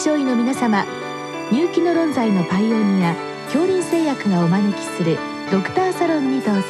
[0.00, 0.86] 症医の皆様
[1.52, 3.14] 入気の論剤のパイオニア
[3.52, 5.18] 恐林製薬がお招きする
[5.52, 6.62] ドクターサロンにどうぞ。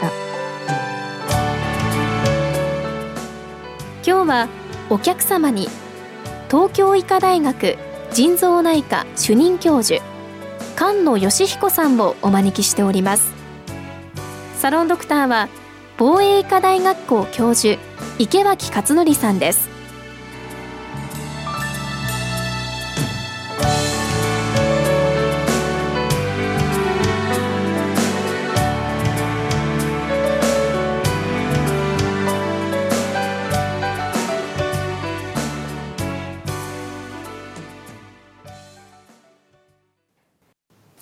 [4.04, 4.48] 今日は
[4.88, 5.68] お客様に
[6.50, 7.76] 東京医科大学
[8.10, 10.02] 腎臓内科主任教授
[10.76, 13.32] 菅野義彦さんをお招きしております。
[14.56, 15.48] サロンドクターは
[15.98, 17.80] 防衛医科大学校教授
[18.18, 19.69] 池脇勝則さんです。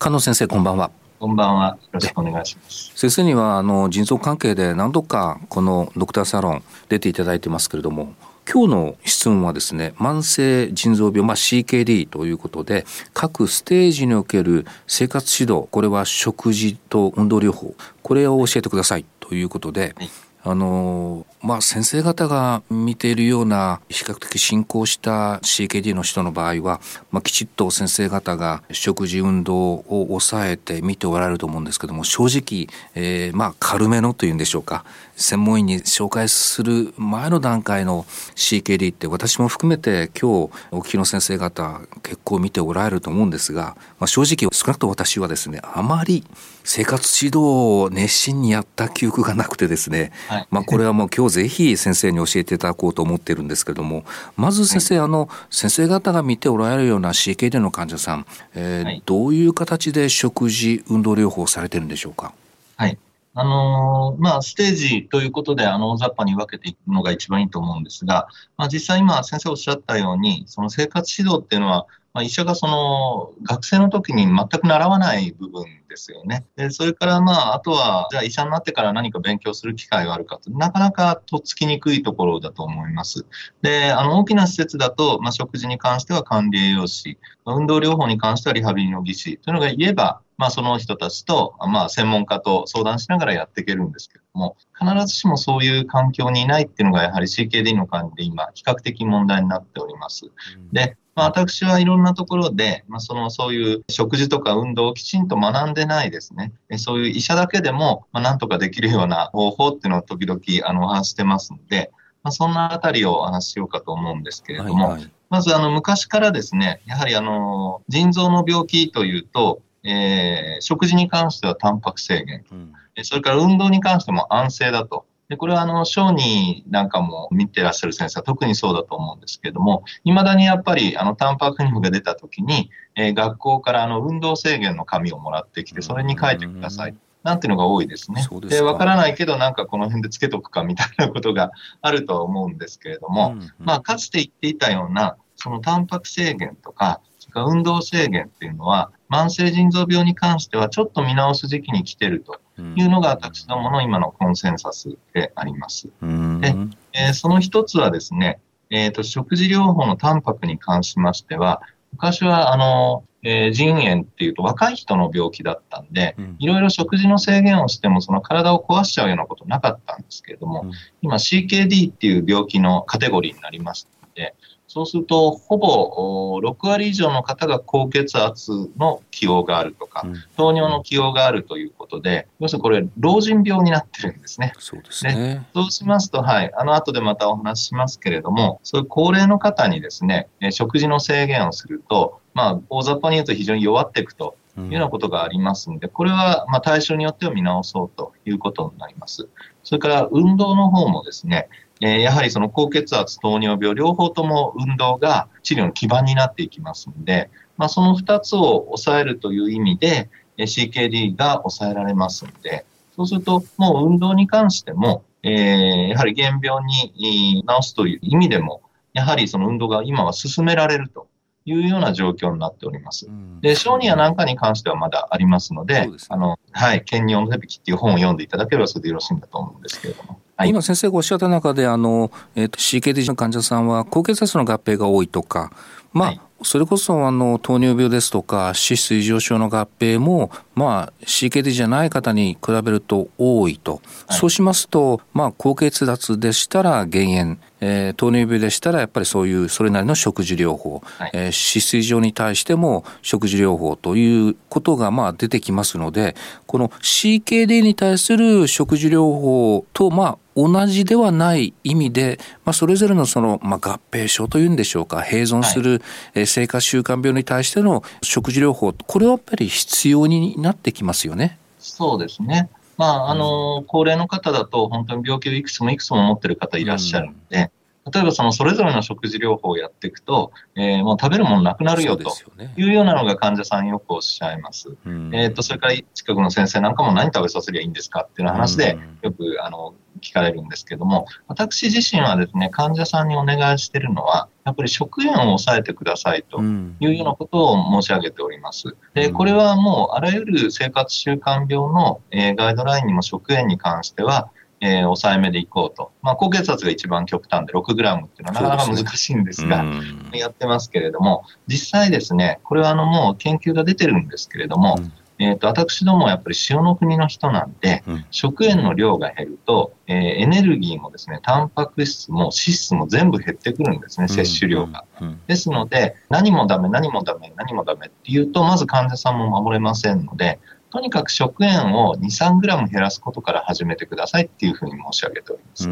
[0.01, 1.77] 菅野先生こんばんはこんばんは。
[1.81, 2.93] よろしくお願いします。
[2.95, 8.13] 先生にはあの腎臓関係で何度かこのドクターサロン出ていただいてますけれども、
[8.49, 20.09] 今日の質問はですね、慢性腎臓病、まあ、CKD ということで、各ステージにおける生活指導、これは食事と運動療法、これを教えてくださいということで、はい
[20.41, 34.83] あのまあ先生方が見ているような比較的進行した CKD の人の場合は、まあ、きちっと先生方が食事運動を抑えて見ておられると思うんですけども正直、えー、まあ軽めのというんでしょうか。
[35.19, 46.23] 専門医に紹介する前の段階の CKD って私も含めて今日お聞きの先生方結構見ておられると思うんですが、まあ、正直少なくとも私はですねあまり
[46.63, 54.03] 生活指導を熱心にやった記憶がなくてですね、はい、まあこれはもう今日ぜひ先生に教えていただこうと思ってるんですけれども
[54.35, 62.33] まず先生、はい、あの先生方が見ておられるような CKD の患者さん、えー、はい、どういう形で食事運動療法をされてるんでしょうか？
[62.75, 62.97] はい。
[63.35, 71.85] あのー、まあ、ステージということで、あの、大雑把に分けていくのが一番いいと思うんですが、まあ、実際今、先生おっしゃったように、その生活指導っていうのは、
[72.19, 76.45] まあ、医者がその学生の時に全く習わない部分ですよね。
[76.57, 83.25] でそれからまあ、あとは、じゃあ医者になってから何か勉強する機会があるかと、なかなかとっつきにくいところだと思います。
[83.61, 100.31] で、あの、大きな施設だと、まあ、食事に関しては管理栄養士、運動療法に関してはリハビリの技師というのが言えば、まあ、その人たちと、まあ、専門家と相談しながらやっていけるんですけども、必ずしもそういう環境にいないっていうのが、やはり CKD の管理で今、比較的問題になっております。
[100.71, 111.91] で、まあ、私はいろんなところで、まあ、そのそういう食事とか運動をきちんと学んでないですね、そういう医者だけでも、まあ、なんとかできるような方法っていうのを時々あのお話してますので、
[112.23, 122.73] まあ、そんなあたりをお話ししようかと思うんですけれども、はいはい、まずあの昔からですね、やはりあの腎臓の病気というと、えー、食事に関してはタンパク制限、うん、
[123.03, 125.05] それから運動に関しても安静だと。
[125.29, 136.95] で、これはあの、小児なんかも見てらっしゃる先生は特にそうだと思うんですけれども、未だにやっぱりあの、タンパク質が出た時に、えー、学校からあの、運動制限の紙をもらってきて、それに書いてください。
[137.23, 138.25] なんていうのが多いですね。
[138.47, 141.51] でわからないけど、なんかこの辺でつけとくかみたいなことが
[141.81, 147.01] あるとは思うんですけれども、うんうん、まあ、かつて言っていたような、そのタンパク制限とか、
[147.35, 152.39] 運動制限っていうのは、慢性腎臓病に関してはちょっと見直す時期に来てると
[152.75, 155.87] いうのが私どもの今のコンセンサスであります。
[156.01, 156.55] で、
[156.93, 158.39] えー、その一つはですね、
[158.69, 174.35] えっ、ー、と、食事療法のタンパクに関しましては、昔は、あの、えー、腎炎っていうと若い人の病気だったんで、いろいろ食事の制限をしてもその体を壊しちゃうようなことなかったんですけれども、うん、今 CKD っていう病気のカテゴリーになりましで、
[174.69, 180.05] そうすると、ほぼ6割以上の方が高血圧の起用があるとか、
[180.37, 184.53] 糖尿の起用があるということで、要するにこれ、老人病になってるんですね。
[184.59, 185.47] そうですね。
[185.55, 199.27] そうしますと、はい、あの後でまたお話ししますけれども、そういう高齢の方にですね、食事の制限をすると、まあ、大雑把に言うと非常に弱っていくというようなことがありますので、これはまあ対象によっては見直そうということになります。
[199.63, 201.49] それから運動の方もですね、
[201.81, 212.65] えー、やはりその高血圧、糖尿病、両方とも運動が治療の基盤になっていきますので、まあ、その2つを抑えるという意味で、CKD が抑えられますので、
[212.95, 218.61] そうすると、もう運動に関しても、えー、やはり減病に治すという意味でも、
[218.93, 221.07] やはりその運動が今は進められると
[221.45, 223.07] いうような状況になっております。
[223.41, 230.19] で、小児やなんかに関してはまだありますので、でね、あの、はい、健尿の手引きっていう本を読んでいただければそれでよろしいんだと思うんですけれども。
[230.39, 235.51] はい、今先生がおっしゃった中であの、えーと、CKD の患者さんは高血圧の合併が多いとか、
[235.91, 243.75] まあ、はい、それこそあの糖尿病ですとか脂質異常症の合併も、まあ、CKD じゃない方に比べると多いと、
[244.07, 265.81] はい、そうしますと、まあ、高血圧でしたら減塩、えー、糖尿病でしたらやっぱりそういうそれなりの食事療法、はい、えー、脂質異常に対しても食事療法ということがまあ出てきますのでこの CKD に対する食事療法とまあ同じではない意味で、まあ、それぞれのその、まあ、合併症というんでしょうか併存する
[266.25, 271.37] 生活習慣病に対しての食事療法これはやっぱり必要になってきますよね。
[271.59, 272.49] そうですね。
[272.77, 277.51] まあ、あの、高齢の方だと本当に病気をいくつもいくつも持ってる方いらっしゃるので、
[277.91, 282.11] 例えばそのそれぞれの食事療法をやっていくと、えー、もう食べるものなくなるよと
[282.57, 284.75] いうようなのが患者さんよくおっしゃいます。
[284.85, 298.75] うん、えっ、ー、と、それから近くの先生なんかも何食べさせりゃいいんですかっていう話で、よくあの聞かれるんですけども、私自身はですね、患者さんにお願いしているのは、やっぱり食塩を抑えてくださいというようなことを申し上げております。
[298.93, 304.31] で、これはもうあらゆる生活習慣病の、えー、ガイドラインにも食塩に関しては、
[304.61, 305.91] えー、抑えめでいこうと。
[306.01, 314.91] まあ、高血圧が一番極端で6グラムっていうのはなかなか難しいんですが、すね、やってますけれども、実際ですね、これはあのもう研究が出てるんですけれども、うん。
[315.21, 324.85] えと、私どもはやっぱり塩の国の人なんで、うん、食塩の量が減ると、えー、エネルギーもですね、タンパク質も脂質も全部減ってくるんですね、摂取量が。
[325.27, 330.39] ですので、何もダメ、何もダメ、何もダメっていうと、まず患者さんも守れませんので、
[330.71, 335.69] とにかく食塩を2、3グラム減らすことから始めてくださいっていうふうに申し上げております。
[335.69, 335.71] う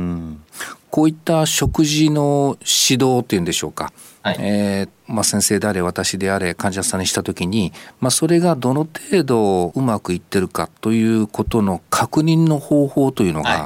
[0.90, 3.92] こういった食事の指導っていうんでしょうか。
[4.24, 7.72] はい、えー、まあ、先生であれ私であれ患者さんにした時に、
[8.02, 13.60] まあ、それがどの程度うまくいってるかということの確認の方法というのが、はい、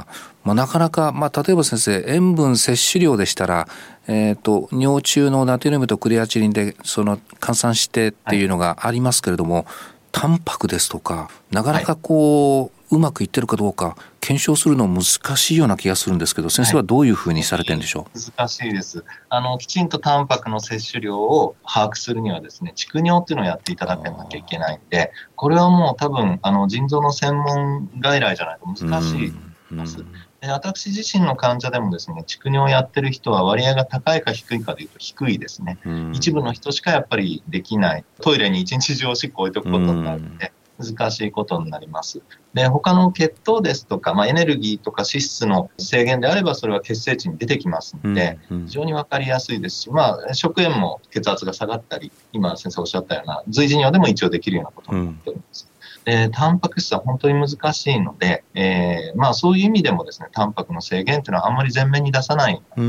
[0.44, 3.68] まあ、なかなか、まあ、例えば先生塩分摂取量でしたら、
[4.06, 15.02] えーと、尿中のナトリウムとクレアチリンでその換算してっていうのがありますけれども、タンパクですとかなかなかこう、はい、うまくいってるかどうか検証するの難
[15.36, 19.04] しいような気がするんですけど先生はどういうふうにされてるんでしょう、はい、難しいです。
[19.28, 29.32] あのきちんとタンパクの摂取量を把握するにはですね蓄尿っていうのをやっていただかなきゃいけないんでこれはもう多分あの腎臓の専門外来じゃないと難しい
[29.70, 29.96] ます。
[29.98, 30.04] で
[30.50, 35.78] 私自身の患者でもですね、蓄尿をやってる人は割合が高いか低いかでいうと低いですね。
[36.12, 38.04] 一部の人しかやっぱりできない。
[38.20, 42.22] トイレに一日中おしっこ置いとくことになるので、難しいことになります。
[42.54, 55.71] で、他の血糖ですとか、まあ、エネルギーとか脂質の制限であれば、それは血清値に出てきますので、非常にわかりやすいですし、まあ、食塩も血圧が下がったり、今先生おっしゃったような、随時尿でも一応できるようなことになっております。
[56.04, 62.82] で、タンパク質は本当に難しいので、えー、まあそういう意味でもですね、タンパクの制限というのはあんまり前面に出さないと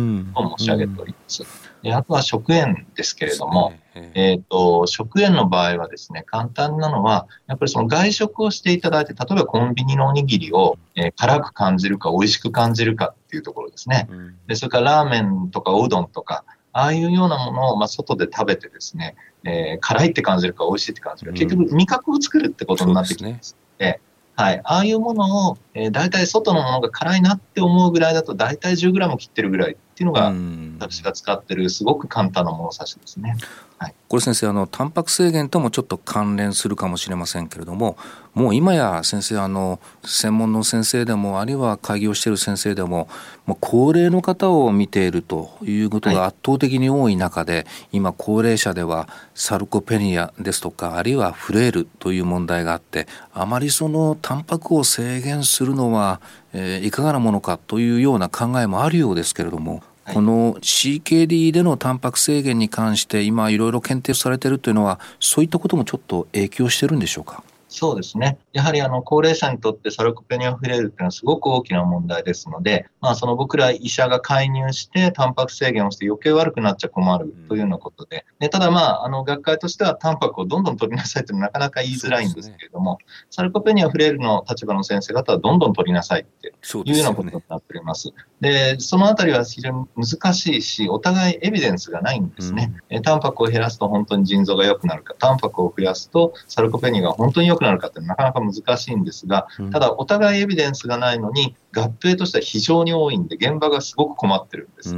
[0.57, 1.43] 申し上げております。
[1.43, 14.07] うんうん、であとは食塩ですけれども、えっ、ー、と、食塩の場合はですね、簡単なのは、やっぱりその外食をしていただいて、例えばコンビニのおにぎりを、えー、辛く感じるか美味しく感じるかっていうところですね。
[14.47, 16.43] で、それからラーメンとかおうどんとか、
[16.73, 24.01] ああいうようなものを、まあ、外で食べてですね、えー、辛いって感じるか美味しいって感じるか、結局味覚を作るってことになってきますので、
[24.35, 24.61] はい。
[24.63, 30.33] ああいうものを、えー、大体外のものが辛いなって思うぐらいだと、大体10グラム切ってるぐらいっていうのが、
[30.79, 33.37] 私が使ってるすごく簡単な物差しですね。
[33.83, 37.97] はい、これ先生あのタンパク制限ともちょっと関連するかもしれませんけれども
[38.33, 43.09] もう今や先生あの専門の先生でもあるいは開業している先生でも
[43.45, 56.21] もう高齢の方を見ているということが圧倒的に多い中で、はい、今高齢者ではサルコペニアですとかあるいはフレイルという問題があってあまりそのタンパクを制限するのは、
[56.53, 67.43] えー、いかがなものかというような考えもあるようですけれどもこの CKD でのタンパク制限に関して今いろいろ検定されてるというのはそういったこともちょっと影響してるんでしょうか？
[67.73, 68.37] そうですね。
[68.53, 86.51] やはりあの高齢者にとってサルコペニアフレイルっていうのはすごく大きな問題ですので、まあ、その僕ら医者が介入してタンパク制限をして余計悪くなっちゃ困るというようなことで、でただまあ、あの学会としてはタンパクをどんどん取りなさいというのはなかなか言いづらいんですけれども、ね、サルコペニアフレイルの立場の先生方はどんどん取りなさいってい
[86.93, 88.13] うようなことになっております。
[88.39, 92.71] で、そのあたりは非常に難しいし、お互いエビデンスがないんですね。
[92.91, 104.95] うん、タンパクを減らすと本当に腎臓が良くなるか、タンパクを増やすとサルコペニアが本当に良くなるかってなかなか難しいんですが、ただお互いエビデンスがないのに、合併としては非常に多いんで、現場がすごく困ってるんです。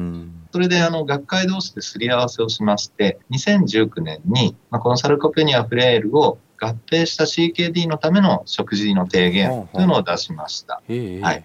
[0.51, 10.81] それであの学会同士ですり合わせをしまして、2019年に、まあ、このサルコペニアフレイルを合併した CKD のための食事の提言というのを出しました。
[10.87, 11.43] はい、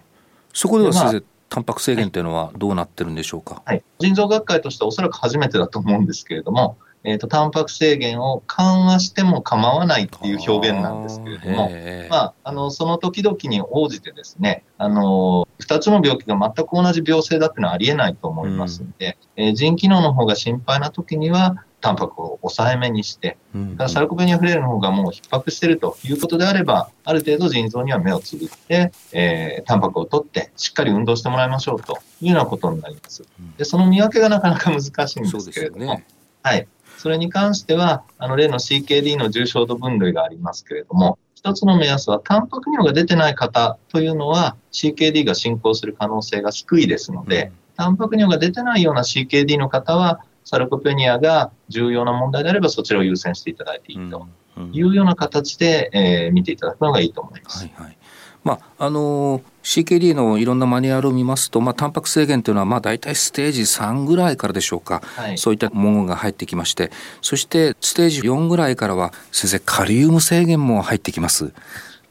[0.53, 11.71] そこでは先生、タンパク制限というのはどうなってるんでしょうか、はい、腎臓学会としてはおそらく初めてだと思うんですけれども、えっ、ー、と、タンパク制限を緩和しても構わないっていう表現なんですけれども、
[12.09, 23.37] まあ、あの、その時々に応じてですね、あの、二つの病気が全く同じ病性だっていうのはありえないと思いますので、うん、えー、腎機能の方が心配な時には、タンパクを抑えめにして、
[23.75, 33.23] だサルコペニアフレイルの方がもう逼迫しているということであれば、ある程度腎臓には目をつぶって、えー、タンパクを取って、しっかり運動してもらいましょうというようなことになります。
[33.57, 36.05] で、その見分けがなかなか難しいんですけれども、ね、
[36.43, 36.67] はい。
[37.01, 54.27] それに関しては、あの、例の CKD の重症度分類がありますけれども、一つの目安は、タンパク尿が出てない方というのは、CKD が進行する可能性が低いですので、うん、タンパク尿が出てないような CKD の方は、サルコペニアが重要な問題であれば、そちらを優先していただいていいと
[54.71, 57.65] いうような形で、えー、見ていただくのがいいと思います。
[57.65, 57.97] はいはい
[58.43, 71.53] まああのー CKD のいろんなマニュアルを見ますと、まあ、タンパク制限というのは、まあ、大体ステージ3ぐらいからでしょうか、はい、そういったものが入ってきまして、そしてステージ4ぐらいからは、先生、カリウム制限も入ってきます。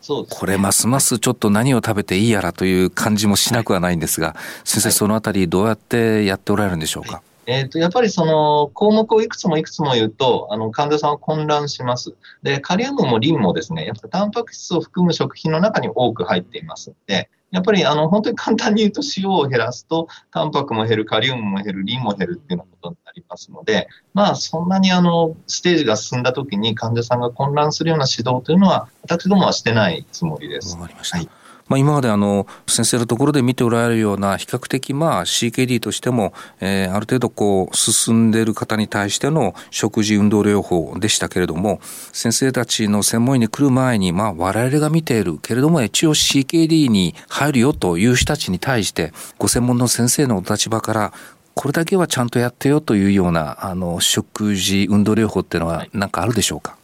[0.01, 7.23] そうですね、これますますちょっと何を食べていいやらという感じもしなくはないんですが、はい、先生、そのあたりどうやってやっておられるんでしょうか？
[7.51, 12.15] えっ、ー、と、やっぱりその項目をいくつもいくつも言うと、あの、患者さんは混乱します。
[12.45, 30.77] で、カリウムもリンもですね、やっぱタンパク質を含む食品の中に多く入っていますので、やっぱりあの本当に簡単に言うと塩を減らすと、タンパクも減る、カリウムも減る、リンも減るっていうようなことになりますので、まあそんなにあのステージが進んだ時に患者さんが混乱するような指導というのは、私どもはしてないつもりです。
[30.77, 31.19] わかりました。
[31.19, 31.40] はい
[31.71, 41.81] まあ、今まであの先生のところで見ておられるような比較的まあ CKD としても、えー、ある程度こう進んでいる方に対しての食事運動療法でしたけれども
[42.13, 51.13] 先生たちの専門医に来る前にまあ我々が見ているけれども一応 CKD に入るよという人たちに対してご専門の先生のお立場から
[51.55, 56.80] これだけはちゃんとやってよというようなあの食事運動療法っていうのは何かあるでしょうか、はい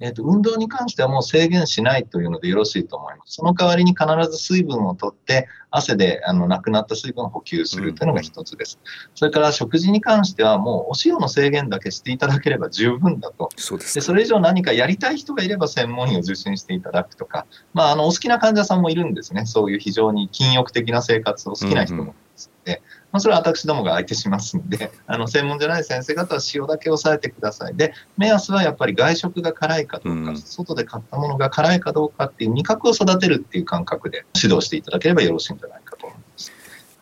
[0.00, 3.34] えーと、運動に関してはもう制限しないというのでよろしいと思います。
[3.36, 8.78] その代わりに必ず水分をとって、汗であのなくなった水分を補給するというのが一つです。
[8.82, 13.48] うん、それから食事に関してはもうお塩の制限だけしていただければ十分だと。
[13.56, 19.46] そでそれ以上何かやりたい人がいれば専門医を受診していただくとか、まあ、あのお好きな患者さんもいるんですね。
[19.46, 22.78] そういう非常に禁欲的な生活を好きな人もいますので。
[22.78, 27.76] うんうんまあ、それは私どもが相手しますんで、 あの専門じゃない先生方は塩だけ抑えてください。
[27.76, 36.52] で、目安はやっぱり外食が辛いかどうか、うん、外で買ったものが辛いかどうかっていう味覚を育てるっていう感覚で指導していただければよろしいんじゃないかと思います。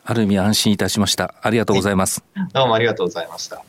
[0.03, 1.35] ある意味安心いたしました。
[1.41, 2.23] ありがとうございます。
[2.53, 3.63] どうもありがとうございました。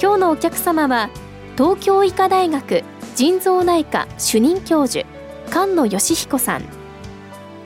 [0.00, 1.08] 今日のお客様は
[1.56, 2.84] 東京医科大学
[3.14, 5.06] 腎臓内科主任教授
[5.46, 6.64] 菅野義彦さん。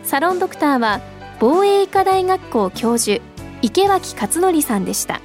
[0.04, 1.00] サロンドクターは
[1.40, 3.20] 防衛医科大学校教授
[3.62, 5.20] 池脇勝則さんでした。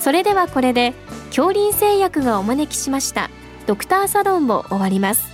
[0.00, 0.92] それではこれで
[1.28, 3.30] 恐林製薬がお招きしました
[3.66, 5.29] ドクターサロンを終わります。